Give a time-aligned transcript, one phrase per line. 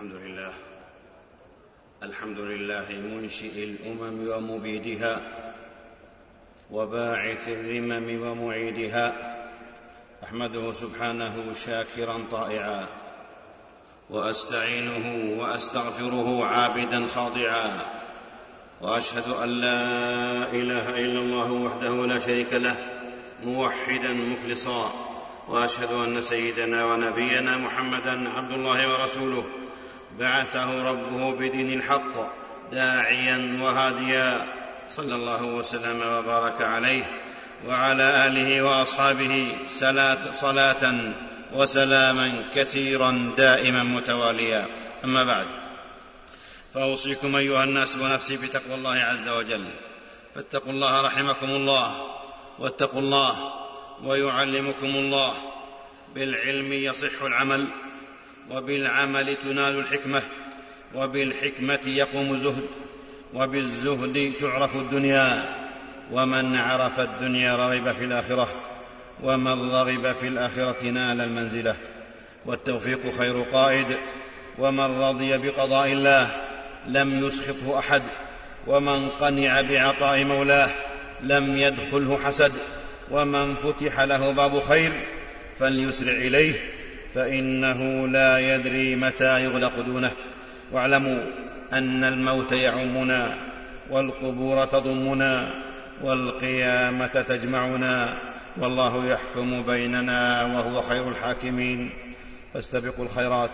[0.00, 0.52] الحمد لله.
[2.02, 5.20] الحمد لله منشئ الأمم ومبيدها
[6.70, 9.06] وباعث الرمم ومعيدها.
[10.24, 12.86] أحمده سبحانه شاكرا طائعا
[14.10, 17.70] وأستعينه وأستغفره عابدا خاضعا.
[18.80, 19.82] وأشهد أن لا
[20.52, 22.76] إله إلا الله وحده لا شريك له
[23.44, 24.92] موحدا مخلصا.
[25.48, 29.59] وأشهد أن سيدنا ونبينا محمدا عبد الله ورسوله.
[30.20, 32.14] بعثه ربه بدين الحق
[32.72, 34.60] داعيا وهاديا.
[34.88, 37.04] صلى الله وسلم وبارك عليه
[37.66, 39.52] وعلى آله وأصحابه
[40.32, 41.12] صلاة
[41.52, 44.66] وسلاما كثيرا دائما متواليا.
[45.04, 45.46] أما بعد
[46.74, 49.64] فأوصيكم أيها الناس ونفسي بتقوى الله عز وجل.
[50.34, 52.06] فاتقوا الله رحمكم الله
[52.58, 53.54] واتقوا الله
[54.04, 55.34] ويعلمكم الله.
[56.14, 57.66] بالعلم يصح العمل.
[58.50, 60.22] وبالعمل تنال الحكمة
[60.94, 62.64] وبالحكمة يقوم الزهد
[63.34, 65.44] وبالزهد تعرف الدنيا
[66.12, 68.48] ومن عرف الدنيا رغب في الآخرة
[69.22, 71.76] ومن رغب في الآخرة نال المنزلة.
[72.46, 73.86] والتوفيق خير قائد
[74.58, 76.28] ومن رضي بقضاء الله
[76.86, 78.02] لم يسخطه أحد
[78.66, 80.70] ومن قنع بعطاء مولاه
[81.22, 82.52] لم يدخله حسد
[83.10, 84.92] ومن فتح له باب خير
[85.58, 86.79] فليسرع إليه
[87.14, 90.12] فإنه لا يدري متى يغلق دونه.
[90.72, 91.22] واعلموا
[91.72, 93.38] أن الموت يعمنا
[93.90, 95.50] والقبور تضمنا
[96.02, 98.16] والقيامة تجمعنا.
[98.58, 101.90] والله يحكم بيننا وهو خير الحاكمين.
[102.54, 103.50] فاستبقوا الخيرات.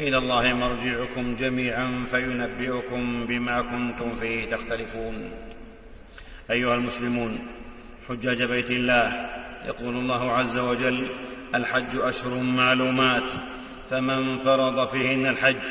[0.00, 5.30] إلى الله مرجعكم جميعا فينبئكم بما كنتم فيه تختلفون.
[6.50, 7.38] أيها المسلمون
[8.08, 9.30] حجاج بيت الله
[9.66, 11.06] يقول الله عز وجل
[11.54, 13.32] الحج أشهر معلومات.
[13.90, 15.70] فمن فرض فيهن الحج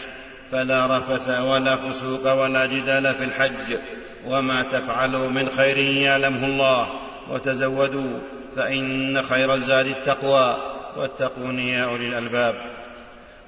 [0.51, 3.77] فلا رفث ولا فسوق ولا جدال في الحج.
[4.25, 6.89] وما تفعلوا من خير يعلمه الله
[7.29, 8.19] وتزودوا
[8.55, 10.57] فإن خير الزاد التقوى.
[10.97, 12.55] واتقون يا أولي الألباب.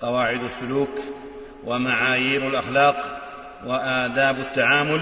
[0.02, 1.00] قواعد السلوك
[1.64, 3.22] ومعايير الأخلاق
[3.66, 5.02] وآداب التعامل.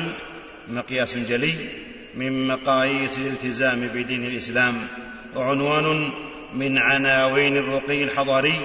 [0.68, 1.54] مقياس جلي
[2.16, 4.88] من مقاييس الالتزام بدين الإسلام.
[5.36, 6.12] وعنوان
[6.54, 8.60] من عناوين الرقي الحضاري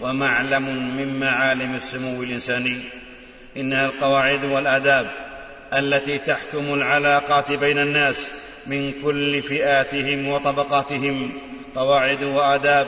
[0.00, 2.80] ومعلم من معالم السمو الإنساني.
[3.56, 5.10] إنها القواعد والآداب
[5.72, 8.30] التي تحكم العلاقات بين الناس
[8.66, 11.32] من كل فئاتهم وطبقاتهم.
[11.74, 12.86] قواعد وآداب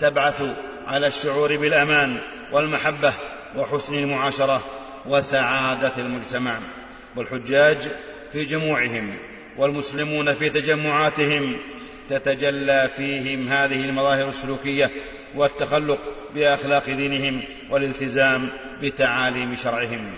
[0.00, 0.42] تبعث
[0.86, 2.18] على الشعور بالأمان
[2.52, 3.12] والمحبة
[3.56, 4.64] وحسن المعاشرة
[5.06, 6.58] وسعادة المجتمع.
[7.16, 7.88] والحجاج
[8.32, 9.16] في جموعهم
[9.56, 11.56] والمسلمون في تجمعاتهم
[12.12, 14.90] تتجلى فيهم هذه المظاهر السلوكية
[15.34, 15.98] والتخلق
[16.34, 18.48] بأخلاق دينهم والالتزام
[18.82, 20.12] بتعاليم شرعهم.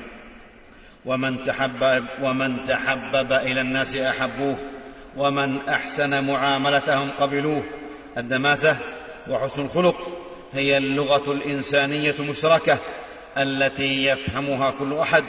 [1.05, 4.59] ومن تحبب ومن تحبب إلى الناس أحبوه
[5.17, 7.65] ومن أحسن معاملتهم قبلوه.
[8.19, 8.77] الدماثة
[9.29, 12.79] وحسن الخلق هي اللغة الإنسانية المشتركة
[13.39, 15.25] التي يفهمها كل أحد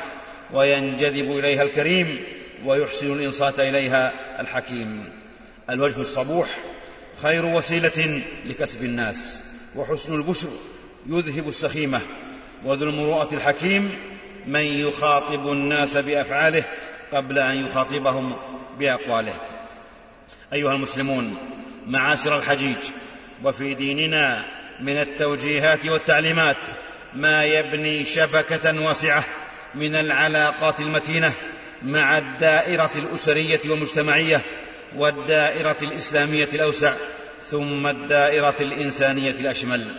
[0.54, 2.24] وينجذب إليها الكريم
[2.66, 5.23] ويحسن الإنصات إليها الحكيم.
[5.70, 6.48] الوجه الصبوح
[7.22, 9.44] خير وسيلة لكسب الناس
[9.76, 10.50] وحسن البشر
[11.08, 12.02] يذهب السخيمة
[12.64, 14.00] وذو المروءة الحكيم
[14.48, 16.66] من يخاطب الناس بأفعاله
[17.14, 18.36] قبل أن يخاطبهم
[18.80, 19.34] بأقواله.
[20.54, 21.38] أيها المسلمون
[21.88, 22.78] معاشر الحجيج
[23.44, 24.46] وفي ديننا
[24.82, 26.58] من التوجيهات والتعليمات
[27.14, 29.24] ما يبني شبكة واسعة
[29.76, 31.34] من العلاقات المتينة
[31.84, 34.42] مع الدائرة الأسرية والمجتمعية
[34.98, 36.94] والدائرة الإسلامية الأوسع
[37.42, 39.96] ثم الدائرة الإنسانية الأشمل.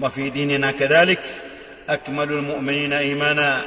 [0.00, 1.22] وفي ديننا كذلك
[1.88, 3.64] أكمل المؤمنين إيمانا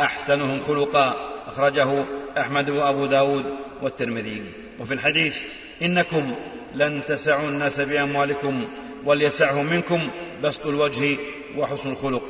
[0.00, 1.16] أحسنهم خلقا.
[1.46, 2.04] أخرجه
[2.38, 3.44] أحمد وأبو داود
[3.82, 4.42] والترمذي.
[4.78, 5.38] وفي الحديث
[5.82, 6.34] إنكم
[6.74, 8.68] لن تسعوا الناس بأموالكم
[9.04, 10.08] وليسعهم منكم
[10.42, 11.16] بسط الوجه
[11.56, 12.22] وحسن الخلق.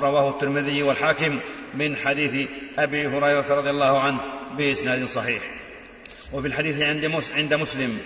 [0.00, 1.38] رواه الترمذي والحاكم
[1.74, 4.20] من حديث أبي هريرة رضي الله عنه
[4.58, 5.59] بإسناد صحيح.
[6.32, 7.98] وفي الحديث عند عند مسلم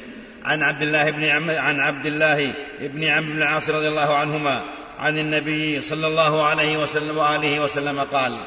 [0.45, 4.63] عن عبد الله بن عم عن عبد الله بن عمرو بن العاص رضي الله عنهما
[4.99, 8.39] عن النبي صلى الله عليه وسلم وآله وسلم قال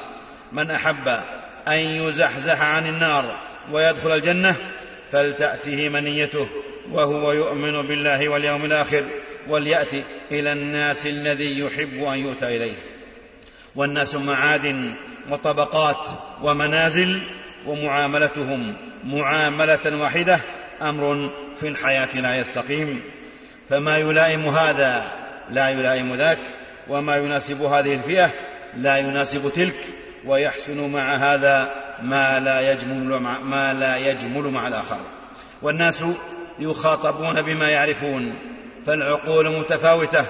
[0.52, 1.08] من أحب
[1.68, 3.40] أن يزحزح عن النار
[3.72, 4.56] ويدخل الجنة
[5.12, 6.48] فلتأته منيته
[6.92, 9.04] وهو يؤمن بالله واليوم الآخر
[9.48, 9.94] وليأت
[10.32, 12.76] إلى الناس الذي يحب أن يؤتى إليه.
[13.76, 14.94] والناس معادن
[15.30, 16.08] وطبقات
[16.44, 17.22] ومنازل
[17.66, 20.40] ومعاملتهم معاملة واحدة
[20.82, 23.02] أمر في الحياة لا يستقيم.
[23.70, 25.12] فما يلائم هذا
[25.50, 26.40] لا يلائم ذاك
[26.88, 28.30] وما يناسب هذه الفئة
[28.78, 29.86] لا يناسب تلك
[30.26, 31.72] ويحسن مع هذا
[32.02, 35.00] ما لا يجمل مع, ما لا يجمل مع الآخر.
[35.62, 36.06] والناس
[36.60, 38.36] يخاطبون بما يعرفون
[38.86, 40.26] فالعقول متفاوتة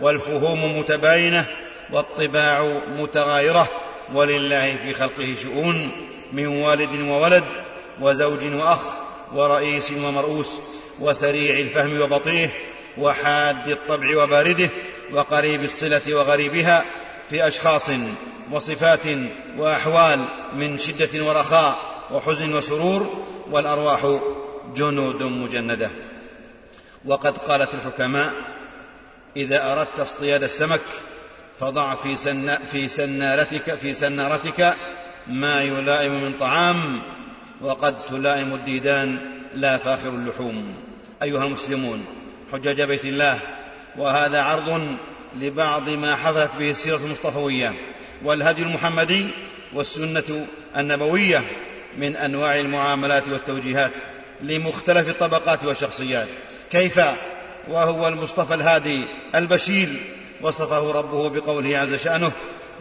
[0.00, 1.46] والفهوم متباينة
[1.92, 3.68] والطباع متغايرة
[4.14, 5.90] ولله في خلقه شؤون
[6.32, 7.44] من والد وولد
[8.00, 8.82] وزوج وأخ
[9.32, 10.60] ورئيس ومرؤوس
[11.00, 12.50] وسريع الفهم وبطيئه
[12.98, 14.70] وحاد الطبع وبارده
[15.12, 16.84] وقريب الصلة وغريبها
[17.30, 17.90] في أشخاص
[18.52, 19.04] وصفات
[19.58, 20.24] وأحوال
[20.56, 21.78] من شدة ورخاء
[22.10, 24.18] وحزن وسرور والأرواح
[24.74, 25.90] جنود مجندة.
[27.04, 28.32] وقد قالت الحكماء
[29.36, 30.80] إذا أردت اصطياد السمك
[31.60, 32.16] فضع في,
[32.70, 34.74] في سنارتك في سنارتك
[35.26, 37.02] ما يلائم من طعام
[37.60, 39.18] وقد تلائم الديدان
[39.54, 40.74] لا فاخر اللحوم.
[41.22, 42.04] أيها المسلمون
[42.52, 43.40] حجاج بيت الله
[43.96, 44.96] وهذا عرض
[45.36, 47.74] لبعض ما حفلت به السيرة المصطفوية
[48.24, 49.26] والهدي المحمدي
[49.74, 51.44] والسنة النبوية
[51.98, 53.92] من أنواع المعاملات والتوجيهات
[54.42, 56.28] لمختلف الطبقات والشخصيات.
[56.70, 57.00] كيف؟
[57.68, 59.02] وهو المصطفى الهادي
[59.34, 59.88] البشير.
[60.42, 62.32] وصفه ربه بقوله عز شأنه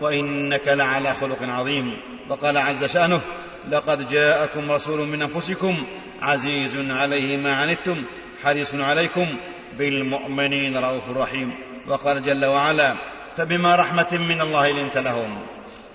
[0.01, 1.98] وإنك لعلى خلق عظيم.
[2.30, 3.22] وقال عز شأنه
[3.71, 5.83] لقد جاءكم رسول من أنفسكم
[6.21, 8.03] عزيز عليه ما عنتم
[8.44, 9.27] حريص عليكم
[9.77, 11.53] بالمؤمنين رؤوف رحيم.
[11.88, 12.95] وقال جل وعلا
[13.38, 15.45] فبما رحمة من الله لنت لهم.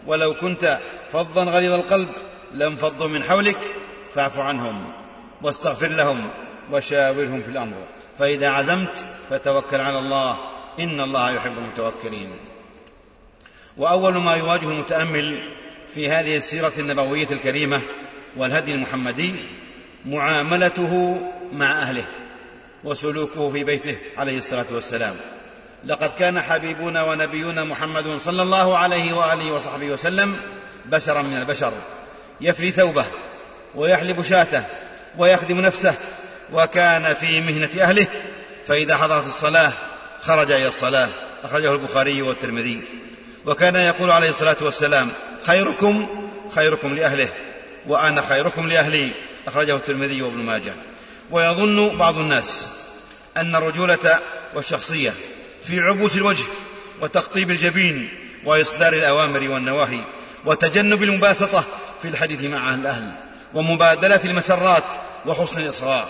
[0.07, 0.79] ولو كنت
[1.13, 2.09] فظا غليظ القلب
[2.55, 3.77] لانفضوا من حولك
[4.15, 4.93] فاعف عنهم
[5.43, 6.31] واستغفر لهم
[6.73, 7.77] وشاورهم في الأمر.
[8.19, 10.39] فإذا عزمت فتوكل على الله
[10.79, 12.31] إن الله يحب المتوكلين.
[13.77, 15.60] وأول ما يواجه المتأمل
[15.95, 17.83] في هذه السيرة النبوية الكريمة
[18.37, 19.35] والهدي المحمدي
[20.07, 21.23] معاملته
[21.53, 22.05] مع أهله
[22.85, 25.17] وسلوكه في بيته عليه الصلاة والسلام.
[25.85, 30.37] لقد كان حبيبنا ونبينا محمد صلى الله عليه وآله وصحبه وسلم
[30.87, 31.73] بشرا من البشر
[32.41, 33.05] يفري ثوبه
[33.75, 34.65] ويحلب شاته
[35.19, 35.95] ويخدم نفسه
[36.53, 38.07] وكان في مهنة أهله
[38.67, 39.73] فإذا حضرت الصلاة
[40.21, 41.09] خرج إلى الصلاة
[41.45, 42.83] أخرجه البخاري والترمذي.
[43.47, 45.11] وكان يقول عليه الصلاة والسلام
[45.43, 46.07] خيركم
[46.55, 47.29] خيركم لأهله
[47.87, 49.11] وأنا خيركم لأهلي.
[49.47, 50.73] أخرجه الترمذي وابن ماجه.
[51.31, 52.81] ويظن بعض الناس
[53.37, 54.19] أن الرجولة
[54.55, 55.15] والشخصية
[55.63, 56.45] في عبوس الوجه
[57.01, 58.09] وتقطيب الجبين
[58.45, 60.01] وإصدار الأوامر والنواهي
[60.45, 61.65] وتجنب المباسطة
[62.03, 63.13] في الحديث مع الأهل
[63.55, 64.85] ومبادلة المسرات
[65.27, 66.09] وحسن الإصغاء.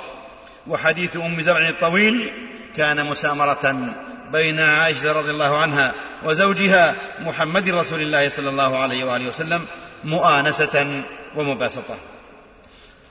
[0.67, 2.33] وحديث أم زرع الطويل
[2.77, 3.95] كان مسامرة
[4.33, 5.95] بين عائشة رضي الله عنها
[6.25, 9.67] وزوجها محمد رسول الله صلى الله عليه وآله وسلم
[10.05, 11.03] مؤانسة
[11.37, 11.97] ومباسطة.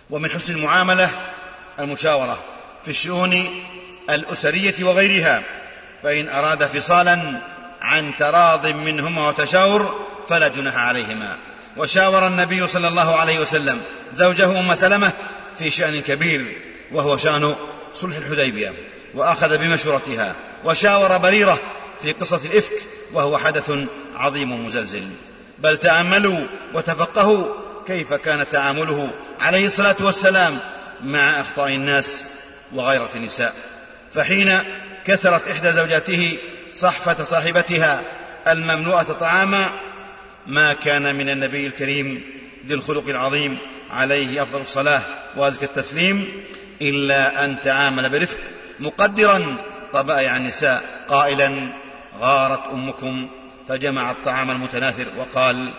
[0.09, 1.09] ومن حسن المعاملة
[1.79, 2.43] المشاورة
[2.83, 3.63] في الشؤون
[4.09, 5.43] الأسرية وغيرها
[6.03, 7.41] فإن أراد فصالا
[7.81, 11.37] عن تراض منهما وتشاور فلا جناح عليهما.
[11.77, 13.81] وشاور النبي صلى الله عليه وسلم
[14.11, 15.11] زوجه أم سلمة
[15.59, 16.57] في شأن كبير
[16.91, 17.55] وهو شأن
[17.93, 18.73] صلح الحديبية
[19.15, 20.35] وأخذ بمشورتها.
[20.65, 21.59] وشاور بريرة
[22.01, 22.73] في قصة الإفك
[23.13, 23.71] وهو حدث
[24.15, 25.07] عظيم مزلزل
[25.59, 26.39] بل تأملوا
[26.73, 27.45] وتفقهوا
[27.87, 30.59] كيف كان تعامله عليه الصلاة والسلام
[31.03, 32.35] مع أخطاء الناس
[32.73, 33.53] وغيرة النساء.
[34.11, 34.59] فحين
[35.05, 36.37] كسرت إحدى زوجاته
[36.73, 38.01] صحفة صاحبتها
[38.47, 39.69] المملوءة طعاما
[40.47, 42.23] ما كان من النبي الكريم
[42.67, 43.57] ذي الخلق العظيم
[43.89, 45.01] عليه أفضل الصلاة
[45.37, 46.43] وأزكى التسليم
[46.81, 48.37] إلا أن تعامل برفق
[48.79, 49.55] مقدرا
[49.93, 51.73] طبائع النساء قائلا
[52.19, 53.27] غارت أمكم.
[53.67, 55.69] فجمع الطعام المتناثر وقال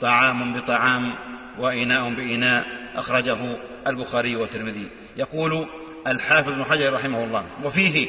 [0.00, 1.14] طعام بطعام
[1.58, 2.66] وإناء بإناء.
[2.96, 3.38] أخرجه
[3.86, 4.88] البخاري والترمذي.
[5.16, 5.66] يقول
[6.06, 8.08] الحافظ بن حجر رحمه الله وفيه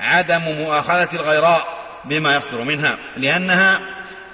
[0.00, 3.80] عدم مؤاخذة الغيراء بما يصدر منها لأنها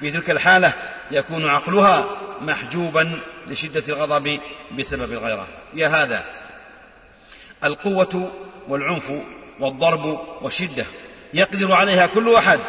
[0.01, 0.73] في تلك الحالة
[1.11, 2.05] يكون عقلها
[2.41, 4.41] محجوبا لشدة الغضب
[4.79, 5.47] بسبب الغيرة.
[5.75, 6.25] يا هذا
[7.65, 8.33] القوة
[8.69, 9.13] والعنف
[9.61, 10.85] والضرب والشدة
[11.35, 12.61] يقدر عليها كل أحد.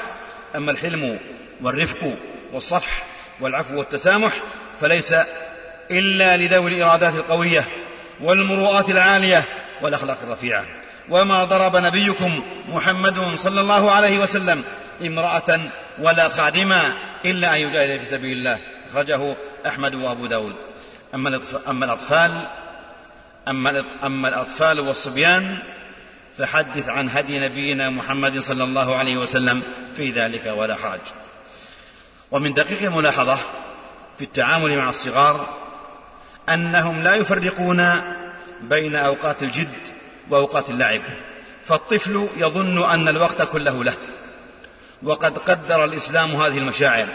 [0.55, 1.19] أما الحلم
[1.61, 2.13] والرفق
[2.53, 3.03] والصفح
[3.39, 4.33] والعفو والتسامح
[4.81, 5.15] فليس
[5.91, 7.63] إلا لذوي الإرادات القوية
[8.21, 9.43] والمروءات العالية
[9.81, 10.65] والأخلاق الرفيعة.
[11.09, 14.63] وما ضرب نبيكم محمد صلى الله عليه وسلم
[15.05, 15.59] امرأة
[15.99, 16.93] ولا خادما
[17.25, 18.59] إلا أن يجاهد في سبيل الله.
[18.89, 19.35] أخرجه
[19.67, 20.55] أحمد وأبو داود.
[21.15, 22.31] أما الأطفال
[24.03, 25.57] أما الأطفال والصبيان
[26.37, 29.63] فحدث عن هدي نبينا محمد صلى الله عليه وسلم
[29.95, 30.99] في ذلك ولا حرج.
[32.31, 33.37] ومن دقيق الملاحظة
[34.17, 35.57] في التعامل مع الصغار
[36.49, 38.01] أنهم لا يفرقون
[38.61, 39.77] بين أوقات الجد
[40.29, 41.01] وأوقات اللعب
[41.63, 43.93] فالطفل يظن أن الوقت كله له
[45.03, 47.07] وقد قدر الإسلام هذه المشاعر.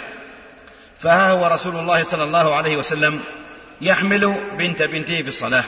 [0.99, 3.21] فها هو رسول الله صلى الله عليه وسلم
[3.81, 5.65] يحمل بنت بنته في الصلاة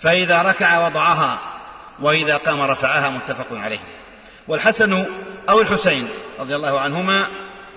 [0.00, 1.55] فإذا ركع وضعها
[2.00, 3.78] وإذا قام رفعها متفق عليه.
[4.48, 5.04] والحسن
[5.48, 7.28] أو الحسين رضي الله عنهما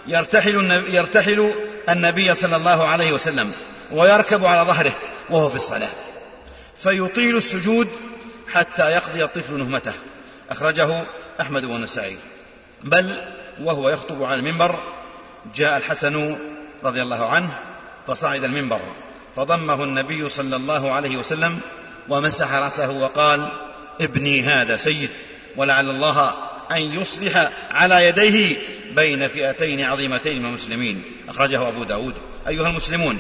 [0.08, 1.54] يرتحل يرتحل
[1.90, 3.52] النبي صلى الله عليه وسلم
[3.92, 4.92] ويركب على ظهره
[5.30, 5.90] وهو في الصلاة.
[6.78, 7.88] فيطيل السجود
[8.48, 9.94] حتى يقضي الطفل نهمته.
[10.50, 11.04] أخرجه
[11.42, 12.18] أحمد والنسائي.
[12.84, 13.16] بل
[13.62, 14.80] وهو يخطب على المنبر
[15.56, 16.38] جاء الحسن
[16.84, 17.50] رضي الله عنه
[18.08, 18.80] فصعد المنبر
[19.36, 21.60] فضمه النبي صلى الله عليه وسلم
[22.10, 23.52] ومسح رأسه وقال
[24.02, 25.10] ابني هذا سيد
[25.56, 26.34] ولعل الله
[26.72, 28.58] أن يصلح على يديه
[28.96, 31.04] بين فئتين عظيمتين من المسلمين.
[31.30, 32.14] أخرجه أبو داود.
[32.48, 33.20] أيها المسلمون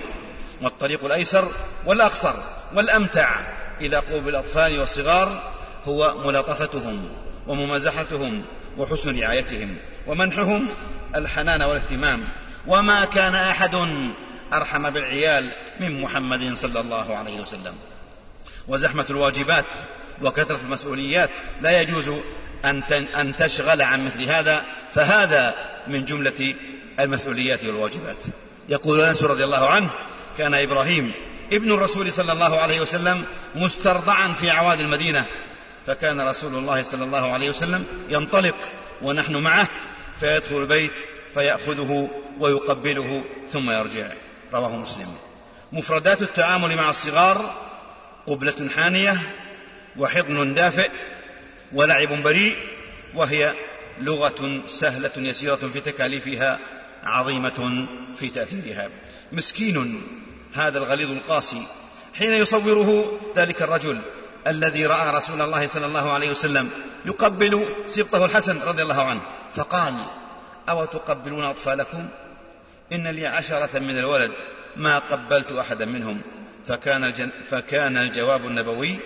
[0.61, 1.47] والطريق الأيسر
[1.85, 2.33] والأقصر
[2.75, 3.39] والأمتع
[3.81, 5.53] إذا قوم بالأطفال والصغار
[5.85, 7.09] هو ملاطفتهم
[7.47, 8.43] وممازحتهم
[8.77, 10.69] وحسن رعايتهم ومنحهم
[11.15, 12.29] الحنان والاهتمام.
[12.67, 13.75] وما كان أحد
[14.53, 17.73] أرحم بالعيال من محمد صلى الله عليه وسلم.
[18.67, 19.65] وزحمة الواجبات
[20.21, 21.29] وكثرة المسؤوليات
[21.61, 22.11] لا يجوز
[23.15, 25.55] أن تشغل عن مثل هذا فهذا
[25.87, 26.55] من جملة
[26.99, 28.17] المسؤوليات والواجبات.
[28.69, 29.89] يقول أنس رضي الله عنه
[30.37, 31.11] كان إبراهيم
[31.53, 35.25] ابن الرسول صلى الله عليه وسلم مسترضعا في عواد المدينة
[35.85, 38.55] فكان رسول الله صلى الله عليه وسلم ينطلق
[39.01, 39.67] ونحن معه
[40.19, 40.93] فيدخل البيت
[41.33, 42.09] فيأخذه
[42.39, 44.07] ويقبله ثم يرجع.
[44.53, 45.07] رواه مسلم.
[45.71, 47.55] مفردات التعامل مع الصغار
[48.27, 49.17] قبلة حانية
[49.99, 50.89] وحضن دافئ
[51.73, 52.55] ولعب بريء
[53.15, 53.53] وهي
[54.01, 56.59] لغة سهلة يسيرة في تكاليفها
[57.03, 58.89] عظيمة في تأثيرها.
[59.31, 60.01] مسكين
[60.53, 61.61] هذا الغليظ القاسي
[62.13, 64.01] حين يصوره ذلك الرجل
[64.47, 66.69] الذي رأى رسول الله صلى الله عليه وسلم
[67.05, 69.21] يقبل سبطه الحسن رضي الله عنه
[69.55, 69.93] فقال
[70.69, 72.07] أو تقبلون أطفالكم؟
[72.93, 74.31] إن لي عشرة من الولد
[74.75, 76.21] ما قبلت أحدا منهم.
[76.67, 78.99] فكان, الجن فكان الجواب النبوي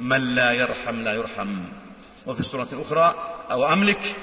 [0.00, 1.58] من لا يرحم لا يرحم.
[2.26, 3.14] وفي السورة الأخرى
[3.50, 4.16] أو أملك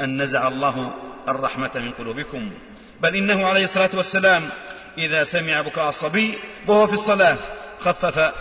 [0.00, 0.94] أن نزع الله
[1.28, 2.50] الرحمة من قلوبكم.
[3.00, 4.48] بل إنه عليه الصلاة والسلام
[4.98, 6.38] إذا سمع بكاء الصبي
[6.68, 7.36] وهو في الصلاة
[7.80, 8.32] خفف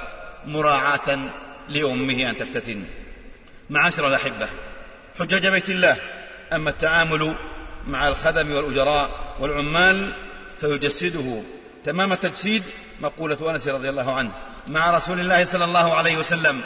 [0.46, 1.20] مراعاة
[1.70, 2.84] لأمه أن تفتتن.
[3.70, 4.50] معاشر الأحبة
[5.20, 5.98] حجاج بيت الله
[6.54, 7.36] أما التعامل
[7.88, 10.14] مع الخدم والأجراء والعمال
[10.58, 11.42] فيجسده.
[11.84, 12.64] تمام التجسيد
[13.02, 14.32] مقولة أنس رضي الله عنه
[14.68, 16.62] مع رسول الله صلى الله عليه وسلم.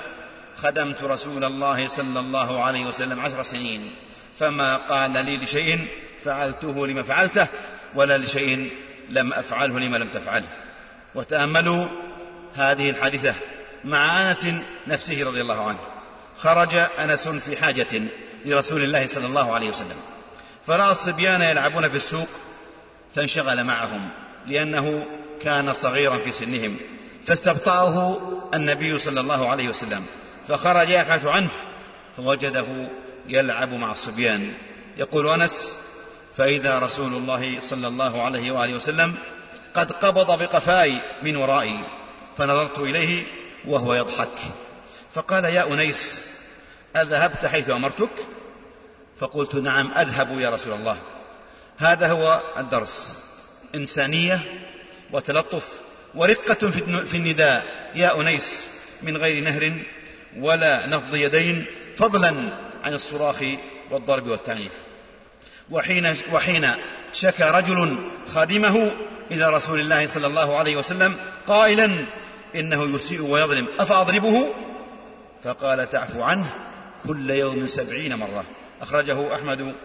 [0.57, 3.91] خدمت رسول الله صلى الله عليه وسلم عشر سنين
[4.39, 5.87] فما قال لي لشيء
[6.25, 7.47] فعلته لما فعلته
[7.95, 8.71] ولا لشيء
[9.09, 10.47] لم أفعله لما لم تفعله
[11.15, 11.87] وتأملوا
[12.55, 13.33] هذه الحادثة
[13.85, 14.47] مع أنس
[14.87, 15.79] نفسه رضي الله عنه.
[16.37, 18.01] خرج أنس في حاجة
[18.45, 19.97] لرسول الله صلى الله عليه وسلم.
[20.67, 22.27] فرأى الصبيان يلعبون في السوق
[23.15, 24.09] فانشغل معهم
[24.47, 25.05] لأنه
[25.41, 26.77] كان صغيرا في سنهم.
[27.25, 28.21] فاستبطأه
[28.53, 30.05] النبي صلى الله عليه وسلم.
[30.47, 31.49] فخرج يبحث عنه
[32.17, 32.65] فوجده
[33.27, 34.53] يلعب مع الصبيان
[34.97, 35.77] يقول أنس
[36.37, 39.15] فإذا رسول الله صلى الله عليه وآله وسلم
[39.73, 41.79] قد قبض بقفاي من ورائي
[42.37, 43.23] فنظرت إليه
[43.65, 44.39] وهو يضحك.
[45.13, 46.31] فقال يا أنيس
[46.95, 48.11] أذهبت حيث أمرتك؟
[49.19, 50.97] فقلت نعم أذهب يا رسول الله.
[51.77, 53.25] هذا هو الدرس.
[53.75, 54.39] إنسانية
[55.11, 55.73] وتلطف
[56.15, 56.69] ورقة
[57.05, 57.91] في النداء.
[57.95, 58.67] يا أنيس
[59.03, 59.73] من غير نهر
[60.39, 61.65] ولا نفض يدين
[61.97, 62.29] فضلا
[62.83, 63.43] عن الصراخ
[63.91, 64.71] والضرب والتعنيف.
[65.71, 66.69] وحين, وحين
[67.13, 68.91] شكى رجل خادمه
[69.31, 71.15] إلى رسول الله صلى الله عليه وسلم
[71.47, 72.05] قائلا
[72.55, 74.47] إنه يسيء ويظلم أفأضربه؟
[75.43, 76.53] فقال تعفو عنه
[77.03, 78.45] كل يوم سبعين مرة.
[78.81, 79.75] أخرجه أحمد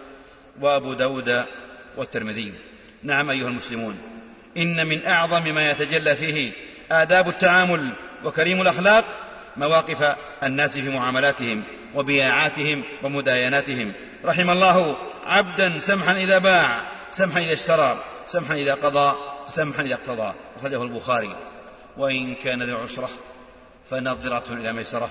[0.61, 1.45] وأبو داود
[1.97, 2.55] والترمذي.
[3.03, 3.99] نعم أيها المسلمون
[4.57, 6.53] إن من أعظم ما يتجلى فيه
[6.93, 7.93] آداب التعامل
[8.25, 9.05] وكريم الأخلاق
[9.57, 11.63] مواقف الناس في معاملاتهم
[11.95, 13.93] وبياعاتهم ومدايناتهم.
[14.25, 19.17] رحم الله عبدا سمحا إذا باع سمحا إذا اشترى سمحا إذا قضى
[19.47, 20.33] سمحا إذا اقتضى.
[20.57, 21.37] أخرجه البخاري.
[21.97, 23.09] وإن كان ذو عسرة
[23.91, 25.09] فنظرة إلى ميسرة.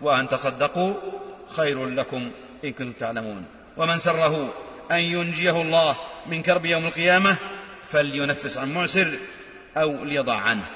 [0.00, 0.94] وأن تصدقوا
[1.56, 2.30] خير لكم
[2.64, 3.44] إن كنتم تعلمون.
[3.76, 4.54] ومن سره
[4.92, 7.36] أن ينجيه الله من كرب يوم القيامة
[7.90, 9.18] فلينفس عن معسر
[9.76, 10.66] أو ليضع عنه.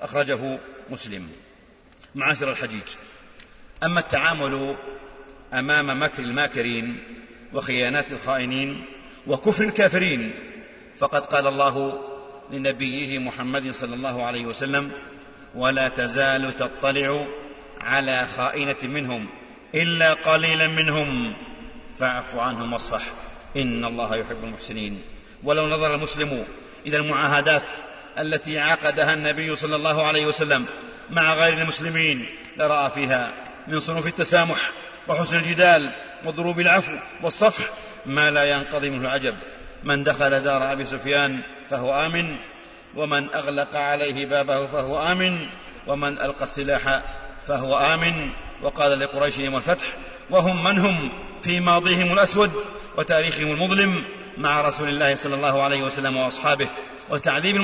[0.00, 0.58] أخرجه
[0.90, 1.28] مسلم.
[2.16, 2.82] معاشر الحجيج.
[3.84, 4.76] أما التعامل
[5.54, 6.98] أمام مكر الماكرين
[7.52, 8.84] وخيانات الخائنين
[9.26, 10.34] وكفر الكافرين
[10.98, 12.00] فقد قال الله
[12.52, 14.90] لنبيه محمد صلى الله عليه وسلم
[15.54, 17.26] ولا تزال تطلع
[17.80, 19.26] على خائنة منهم
[19.74, 21.36] إلا قليلا منهم
[21.98, 23.02] فاعف عنهم واصفح
[23.56, 25.02] إن الله يحب المحسنين.
[25.44, 26.46] ولو نظر المسلم
[26.86, 27.70] إذا المعاهدات
[28.18, 30.66] التي عقدها النبي صلى الله عليه وسلم
[31.10, 33.32] مع غير المسلمين لرأى فيها
[33.68, 34.58] من صنوف التسامح
[35.08, 35.92] وحسن الجدال
[36.24, 37.64] وضروب العفو والصفح
[38.06, 39.34] ما لا ينقضي منه العجب.
[39.84, 42.36] من دخل دار أبي سفيان فهو آمن
[42.94, 45.46] ومن أغلق عليه بابه فهو آمن
[45.86, 47.02] ومن ألقى السلاح
[47.46, 48.30] فهو آمن.
[48.62, 49.86] وقال لقريش يوم الفتح
[50.30, 51.10] وهم من هم؟
[51.42, 52.52] في ماضيهم الأسود
[52.98, 54.04] وتاريخهم المظلم
[54.38, 56.68] مع رسول الله صلى الله عليه وسلم وأصحابه
[57.10, 57.56] وتعذيب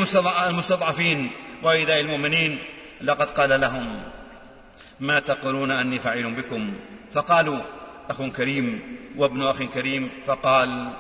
[0.48, 1.30] المستضعفين
[1.62, 2.58] وإيذاء المؤمنين.
[3.02, 4.02] لقد قال لهم
[5.00, 6.74] ما تقولون أني فعيل بكم؟
[7.12, 7.58] فقالوا
[8.10, 10.10] أخ كريم وابن أخ كريم.
[10.26, 10.92] فقال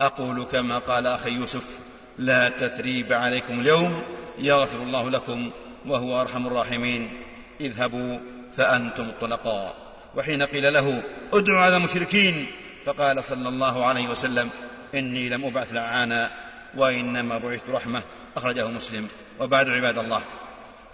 [0.00, 1.78] أقول كما قال أخي يوسف
[2.18, 4.02] لا تثريب عليكم اليوم
[4.38, 5.50] يغفر الله لكم
[5.86, 7.22] وهو أرحم الراحمين.
[7.60, 8.18] اذهبوا
[8.52, 9.74] فأنتم الطلقاء
[10.16, 12.46] وحين قيل له ادع على المشركين.
[12.84, 14.50] فقال صلى الله عليه وسلم
[14.94, 16.30] إني لم أبعث لعانا
[16.76, 18.02] وإنما بعثت رحمة.
[18.36, 19.08] أخرجه مسلم.
[19.40, 20.22] وبعد عباد الله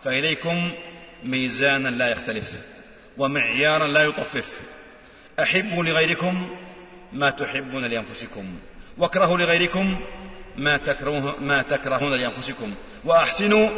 [0.04, 0.70] فإليكم
[1.24, 2.52] ميزانا لا يختلف
[3.18, 4.60] ومعيارا لا يطفف.
[5.42, 6.48] أحبوا لغيركم
[7.12, 8.44] ما تحبون لأنفسكم.
[8.98, 10.00] واكرهوا لغيركم
[10.56, 12.74] ما, تكره ما تكرهون لأنفسكم.
[13.04, 13.68] وأحسنوا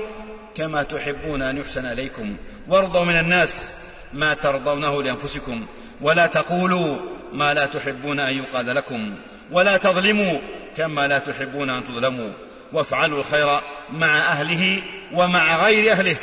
[0.55, 2.37] كما تحبون أن يحسن إليكم.
[2.69, 5.67] وارضوا من الناس ما ترضونه لأنفسكم.
[6.01, 6.97] ولا تقولوا
[7.33, 9.15] ما لا تحبون أن يقال لكم.
[9.51, 10.39] ولا تظلموا
[10.77, 12.46] كما لا تحبون أن تظلموا.
[12.73, 14.83] وافعلوا الخير مع أهله
[15.13, 16.17] ومع غير أهله.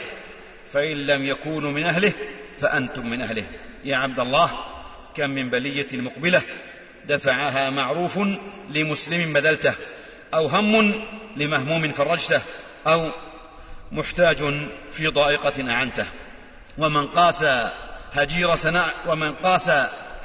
[0.74, 2.12] فإن لم يكونوا من أهله
[2.60, 3.44] فأنتم من أهله.
[3.86, 4.52] يا عبد الله
[5.16, 6.42] كم من بلية مقبلة
[7.06, 8.20] دفعها معروف
[8.70, 9.74] لمسلم بذلته
[10.34, 11.06] أو هم
[11.38, 12.42] لمهموم فرجته
[12.88, 13.10] أو
[13.92, 14.38] محتاج
[14.92, 16.06] في ضائقة أعنته.
[16.78, 17.46] ومن قاس
[18.14, 19.72] هجير صناع ومن قاس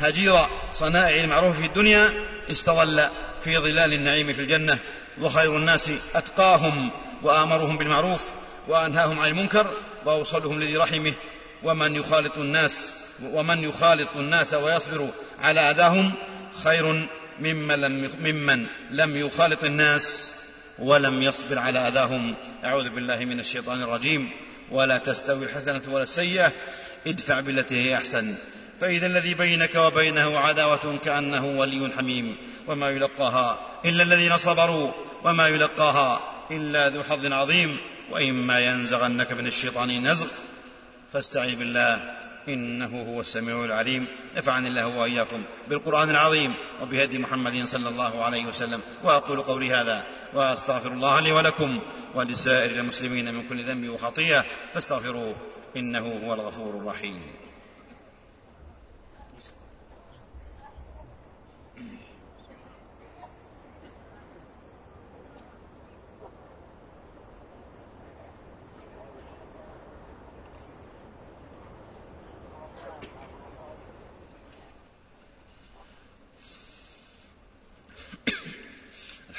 [0.01, 2.13] هجير صنائع المعروف في الدنيا
[2.51, 3.09] استظل
[3.45, 4.79] في ظلال النعيم في الجنة.
[5.21, 6.91] وخير الناس أتقاهم
[7.23, 8.25] وآمرهم بالمعروف
[8.69, 9.71] وأنهاهم عن المنكر
[10.07, 11.13] وأوصلهم لذي رحمه
[11.63, 15.09] ومن يخالط الناس ومن يخالط الناس ويصبر
[15.41, 16.13] على أذاهم
[16.65, 17.09] خير
[17.41, 20.35] ممن لم ممن لم يخالط الناس
[20.79, 22.35] ولم يصبر على أذاهم.
[22.65, 24.31] أعوذ بالله من الشيطان الرجيم.
[24.71, 26.53] ولا تستوي الحسنة ولا السيئة.
[27.07, 28.35] ادفع بالتي هي أحسن.
[28.81, 32.37] فإذا الذي بينك وبينه عداوة كأنه ولي حميم.
[32.69, 34.93] وما يلقاها إلا الذين صبروا.
[35.25, 37.77] وما يلقاها إلا ذو حظ عظيم
[38.11, 40.27] وإما ينزغنك من الشيطان نزغ.
[41.13, 44.07] فاستعذ بالله إنه هو السميع العليم.
[44.37, 48.81] نفعني الله وإياكم بالقرآن العظيم وبهدي محمد صلى الله عليه وسلم.
[49.05, 51.81] وأقول قولي هذا وأستغفر الله لي ولكم
[52.15, 54.45] ولسائر المسلمين من كل ذنب وخطيئة.
[54.75, 55.37] فاستغفروه
[55.77, 57.23] إنه هو الغفور الرحيم.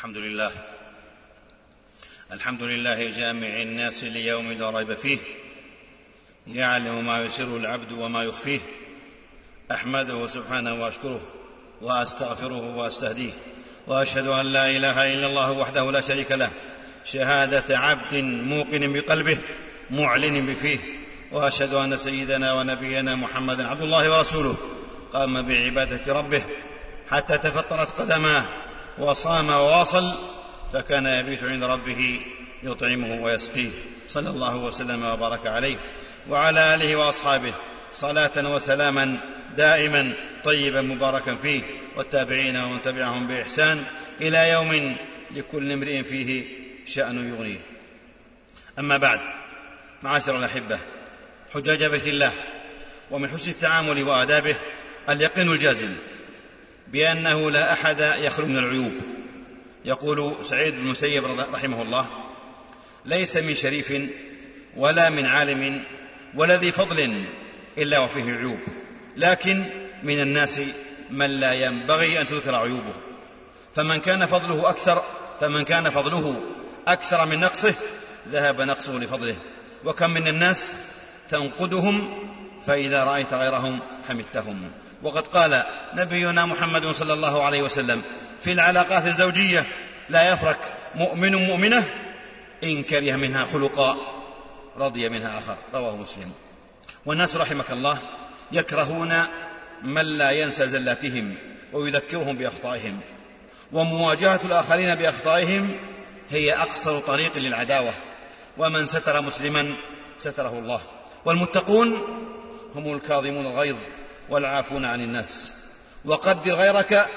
[0.10, 0.52] الحمد لله.
[2.32, 5.18] الحمد لله جامع الناس ليوم لا ريب فيه.
[6.48, 8.60] يعلم ما يسر العبد وما يخفيه.
[9.72, 11.22] أحمده سبحانه وأشكره
[11.82, 13.32] وأستغفره وأستهديه.
[13.88, 16.52] وأشهد أن لا إله إلا الله وحده لا شريك له.
[17.04, 19.38] شهادة عبد موقن بقلبه
[19.92, 20.80] معلن بفيه.
[21.32, 24.58] وأشهد أن سيدنا ونبينا محمدا عبد الله ورسوله
[25.14, 26.44] قام بعبادة ربه
[27.10, 28.69] حتى تفطرت قدماه.
[28.98, 30.14] وصام وواصل
[30.74, 32.22] فكان يبيت عند ربه
[32.64, 33.70] يطعمه ويسقيه.
[34.08, 35.78] صلى الله وسلم وبارك عليه.
[36.30, 37.54] وعلى آله وأصحابه
[37.94, 39.18] صلاة وسلاما
[39.58, 41.62] دائما طيبا مباركا فيه.
[41.98, 43.84] والتابعين ومن تبعهم بإحسان
[44.22, 44.96] إلى يوم
[45.32, 46.46] لكل امرئ فيه
[46.86, 47.60] شأن يغنيه.
[48.80, 49.20] أما بعد
[50.04, 50.80] معاشر الأحبة
[51.54, 52.32] حجاج بيت الله
[53.12, 54.56] ومن حسن التعامل وآدابه
[55.10, 55.90] اليقين الجازم.
[56.92, 58.94] بأنه لا أحد يخلو من العيوب.
[59.86, 61.24] يقول سعيد بن المسيب
[61.54, 62.08] رحمه الله
[63.06, 63.94] ليس من شريف
[64.78, 65.84] ولا من عالم
[66.36, 67.26] ولا ذي فضل
[67.78, 68.60] إلا وفيه عيوب
[69.18, 69.66] لكن
[70.04, 70.62] من الناس
[71.10, 72.94] من لا ينبغي أن تذكر عيوبه.
[73.76, 75.04] فمن كان فضله أكثر
[75.40, 76.42] فمن كان فضله
[76.88, 77.74] أكثر من نقصه
[78.30, 79.36] ذهب نقصه لفضله.
[79.86, 80.92] وكم من الناس
[81.30, 82.18] تنقدهم
[82.66, 84.72] فإذا رأيت غيرهم حمدتهم.
[85.04, 88.02] وقد قال نبينا محمد صلى الله عليه وسلم
[88.42, 89.66] في العلاقات الزوجية
[90.10, 90.58] لا يفرك
[90.96, 91.90] مؤمن مؤمنة
[92.64, 93.98] إن كره منها خلقا
[94.78, 95.58] رضي منها آخر.
[95.74, 96.32] رواه مسلم.
[97.06, 98.00] والناس رحمك الله
[98.52, 99.24] يكرهون
[99.84, 101.36] من لا ينسى زلاتهم
[101.74, 103.00] ويذكرهم بأخطائهم
[103.72, 105.78] ومواجهة الآخرين بأخطائهم
[106.30, 107.94] هي أقصر طريق للعداوة
[108.58, 109.74] ومن ستر مسلما
[110.18, 110.82] ستره الله.
[111.26, 111.98] والمتقون
[112.76, 113.76] هم الكاظمون الغيظ
[114.30, 115.52] والعافون عن الناس.
[116.06, 117.08] وقدر غيرك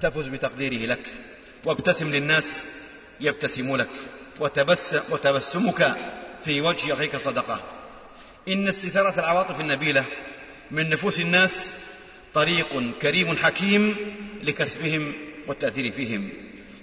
[0.00, 1.14] تفز بتقديره لك.
[1.64, 2.76] وابتسم للناس
[3.20, 3.90] يبتسم لك.
[4.40, 5.96] وتبسم وتبسمك
[6.44, 7.60] في وجه اخيك صدقة.
[8.48, 10.04] إن استثارة العواطف النبيلة
[10.70, 11.74] من نفوس الناس
[12.34, 13.96] طريق كريم حكيم
[14.42, 15.14] لكسبهم
[15.46, 16.30] والتأثير فيهم.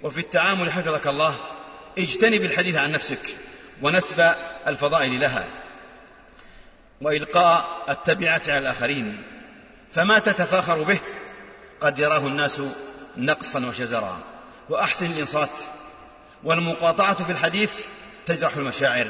[0.04, 1.36] وفي التعامل حفظك الله
[1.98, 3.38] اجتنب الحديث عن نفسك
[3.82, 4.36] ونسب
[4.68, 5.46] الفضائل لها.
[7.02, 9.24] وإلقاء التبعة على الآخرين.
[9.92, 11.00] فما تتفاخر به.
[11.82, 12.62] قد يراه الناس
[13.18, 14.24] نقصا وشزرا.
[14.70, 15.50] وأحسن الإنصات.
[16.44, 17.72] والمقاطعة في الحديث
[18.26, 19.08] تجرح المشاعر.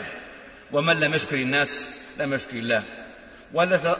[0.71, 2.83] ومن لم يشكر الناس لم يشكر الله.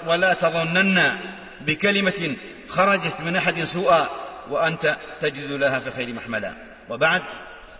[0.08, 1.18] ولا تظنن
[1.62, 2.36] بكلمة
[2.68, 4.10] خرجت من أحد سوءا
[4.50, 6.56] وأنت تجد لها في الخير محملا.
[6.90, 7.22] وبعد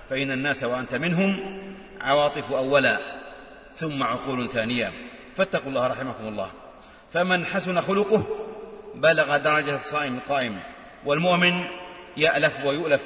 [0.10, 1.60] فإن الناس وأنت منهم
[2.02, 2.98] عواطف أولا
[3.74, 4.94] ثم عقول ثانية.
[5.38, 6.52] فاتقوا الله رحمكم الله.
[7.14, 8.24] فمن حسن خلقه
[8.96, 10.60] بلغ درجة الصائم القائم
[11.06, 11.66] والمؤمن
[12.18, 13.02] يألف ويؤلف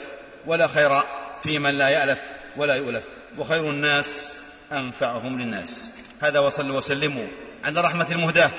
[0.45, 1.01] ولا خير
[1.43, 2.19] في من لا يألف
[2.57, 3.03] ولا يؤلف.
[3.37, 4.33] وخير الناس
[4.71, 5.93] أنفعهم للناس.
[6.21, 7.27] هذا وصلوا وسلموا
[7.63, 8.51] على رحمة المهداة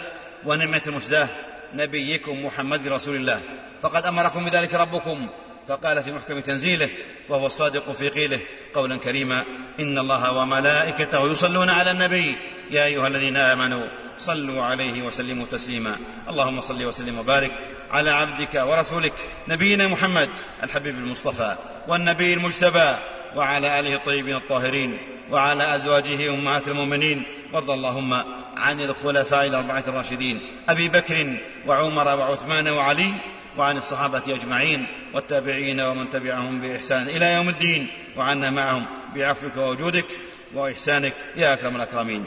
[0.44, 1.28] ونعمة المسداة
[1.74, 3.42] نبيكم محمد رسول الله.
[3.82, 5.28] فقد أمركم بذلك ربكم
[5.68, 6.88] فقال في محكم تنزيله
[7.28, 8.40] وهو الصادق في قيله
[8.74, 9.44] قولا كريما
[9.80, 12.36] إن الله وملائكته يصلون على النبي
[12.70, 13.86] يا أيها الذين آمنوا
[14.18, 15.96] صلوا عليه وسلموا تسليما.
[16.28, 17.52] اللهم صل وسلم وبارك
[17.90, 19.14] على عبدك ورسولك
[19.48, 20.28] نبينا محمد
[20.62, 21.56] الحبيب المصطفى
[21.88, 22.96] والنبي المجتبى
[23.36, 24.98] وعلى آله الطيبين الطاهرين
[25.30, 27.22] وعلى أزواجه أمهات المؤمنين.
[27.52, 28.14] وارض اللهم
[28.56, 33.12] عن الخلفاء الأربعة الراشدين أبي بكر وعمر وعثمان وعلي
[33.58, 37.86] وعن الصحابة أجمعين والتابعين ومن تبعهم بإحسان إلى يوم الدين.
[38.16, 40.06] وعنا معهم بعفوك ووجودك
[40.54, 42.24] وإحسانك يا أكرم الأكرمين.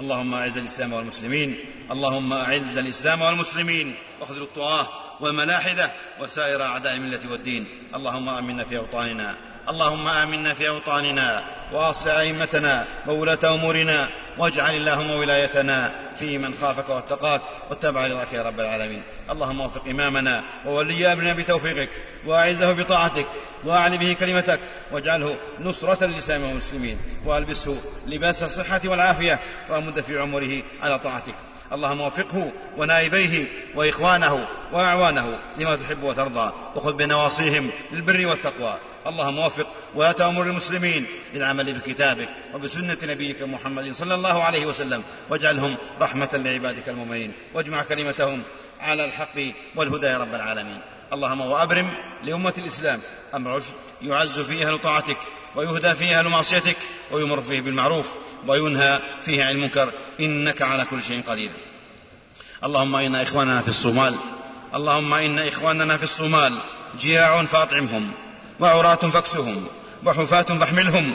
[0.00, 1.58] اللهم أعز الإسلام والمسلمين
[1.90, 4.88] اللهم أعز الإسلام والمسلمين واخذل الطغاة
[5.20, 9.51] والملاحدة وسائر أعداء الملة والدين اللهم آمنا في أوطاننا.
[9.68, 17.40] اللهم آمنا في أوطاننا وأصلح أئمتنا وولاة أمورنا واجعل اللهم ولايتنا في من خافك واتقاك
[17.70, 19.02] واتبع رضاك يا رب العالمين.
[19.30, 21.90] اللهم وفق إمامنا وولي أمرنا بتوفيقك
[22.26, 23.26] وأعزه بطاعتك
[23.64, 24.60] وأعل به كلمتك
[24.92, 29.38] واجعله نصرة للإسلام والمسلمين وألبسه لباس الصحة والعافية
[29.70, 31.34] وأمد في عمره على طاعتك.
[31.72, 38.78] اللهم وفقه ونائبيه وإخوانه وأعوانه لما تحب وترضى وخذ بنواصيهم للبر والتقوى.
[39.06, 45.02] اللهم وفق ولاة أمور المسلمين للعمل بكتابك وبسنة نبيك محمد صلى الله عليه وسلم.
[45.30, 47.32] واجعلهم رحمة لعبادك المؤمنين.
[47.54, 48.42] واجمع كلمتهم
[48.80, 49.40] على الحق
[49.76, 50.80] والهدى يا رب العالمين.
[51.12, 51.90] اللهم وأبرم
[52.22, 53.00] لأمة الإسلام
[53.34, 55.18] أمر رشد يعز فيه أهل طاعتك
[55.56, 56.78] ويهدى فيه أهل معصيتك
[57.10, 58.14] ويمر فيه بالمعروف.
[58.46, 59.92] وينهى فيه عن المنكر.
[60.20, 61.50] إنك على كل شيء قدير.
[62.64, 64.14] اللهم إن إخواننا في الصومال
[64.74, 66.58] اللهم إن إخواننا في الصومال
[66.98, 68.12] جياع فأطعمهم
[68.60, 69.66] وعراة فاكسهم
[70.04, 71.14] وحفاة فاحملهم.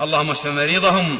[0.00, 1.18] اللهم اشف مريضهم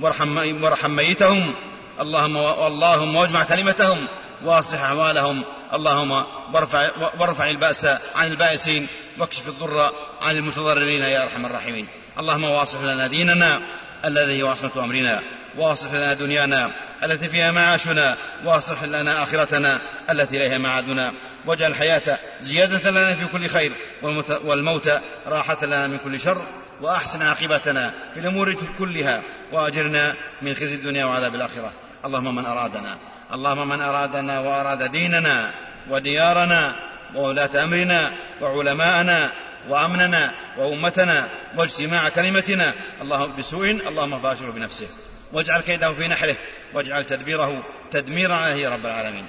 [0.00, 1.54] وارحم, وارحم ميتهم.
[2.00, 3.98] اللهم اللهم واجمع كلمتهم
[4.44, 5.42] واصلح احوالهم
[5.74, 6.24] اللهم
[6.54, 8.86] وارفع, وارفع البأس عن البائسين
[9.18, 11.86] واكشف الضر عن المتضررين يا أرحم الراحمين.
[12.18, 13.62] اللهم واصلح لنا ديننا
[14.04, 15.20] الذي هو عصمة أمرنا
[15.56, 16.70] واصلح لنا دنيانا
[17.04, 21.12] التي فيها معاشنا واصلح لنا آخرتنا التي إليها معادنا.
[21.46, 23.72] واجعل الحياة زيادة لنا في كل خير
[24.44, 26.42] والموت راحة لنا من كل شر
[26.80, 31.72] وأحسن عاقبتنا في الأمور كلها وأجرنا من خزي الدنيا وعذاب الآخرة.
[32.04, 32.98] اللهم من أرادنا
[33.32, 35.50] اللهم من أرادنا وأراد ديننا
[35.90, 36.74] وديارنا
[37.14, 39.30] وولاة أمرنا وعلماءنا
[39.68, 42.74] وأمننا وأمتنا واجتماع كلمتنا.
[43.02, 44.88] اللهم بسوء اللهم فاشره بنفسه.
[45.32, 46.36] واجعل كيده في نحره
[46.74, 49.26] واجعل تدبيره تدميرا عليه يا رب العالمين.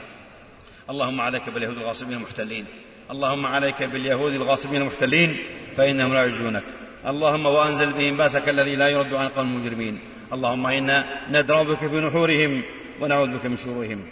[0.89, 2.65] اللهم عليك باليهود الغاصبين المحتلين.
[3.11, 5.37] اللهم عليك باليهود الغاصبين المحتلين
[5.77, 6.63] فإنهم لا يرجونك
[7.07, 9.99] اللهم وأنزل بهم باسك الذي لا يرد عن قوم المجرمين
[10.33, 12.63] اللهم إنا ندرأ بك في نحورهم
[12.99, 14.07] ونعوذ بك من شرورهم.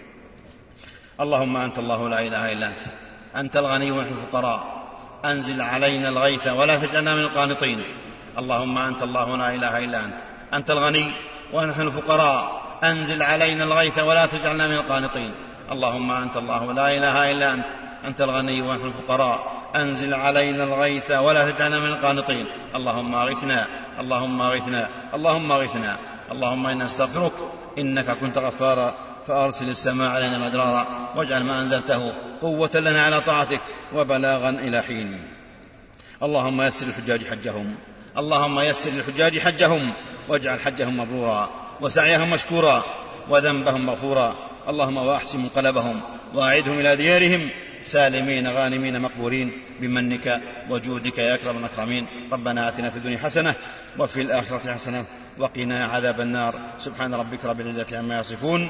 [1.21, 2.85] اللهم أنت الله لا إله إلا أنت.
[3.35, 4.80] أنت الغني ونحن الفقراء.
[5.25, 7.83] أنزل علينا الغيث ولا تجعلنا من القانطين.
[8.37, 10.13] اللهم أنت الله لا إله إلا أنت.
[10.53, 11.11] أنت الغني
[11.53, 12.61] ونحن الفقراء.
[12.83, 15.31] أنزل علينا الغيث ولا تجعلنا من القانطين.
[15.71, 17.65] اللهم أنت الله لا إله إلا أنت.
[18.05, 19.53] أنت الغني ونحن الفقراء.
[19.75, 22.45] أنزل علينا الغيث ولا تجعلنا من القانطين.
[22.75, 23.67] اللهم أغثنا.
[23.99, 24.89] اللهم أغثنا.
[25.13, 25.97] اللهم أغثنا.
[26.31, 27.33] اللهم إنا نستغفرك.
[27.77, 29.10] إنك كنت غفارا.
[29.27, 33.61] فأرسل السماء علينا مدرارا واجعل ما أنزلته قوة لنا على طاعتك
[33.95, 35.27] وبلاغا إلى حين.
[36.23, 37.75] اللهم يسر الحجاج حجهم.
[38.17, 39.93] اللهم يسر للحجاج حجهم.
[40.29, 41.49] واجعل حجهم مبرورا
[41.81, 42.83] وسعيهم مشكورا
[43.29, 44.35] وذنبهم مغفورا.
[44.67, 46.01] اللهم وأحسن منقلبهم
[46.33, 47.49] وأعدهم إلى ديارهم.
[47.81, 52.07] سالمين غانمين مقبورين بمنك وجودك يا أكرم الأكرمين.
[52.31, 53.53] ربنا آتنا في الدنيا حسنة
[53.99, 55.05] وفي الآخرة حسنة
[55.37, 56.59] وقنا عذاب النار.
[56.77, 58.69] سبحان ربك رب العزة عما يصفون.